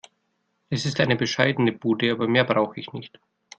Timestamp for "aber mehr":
2.11-2.43